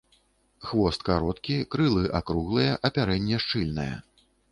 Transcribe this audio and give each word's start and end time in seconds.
Хвост 0.67 1.03
кароткі, 1.09 1.57
крылы 1.75 2.05
акруглыя, 2.19 2.71
апярэнне 2.89 3.37
шчыльнае. 3.45 3.91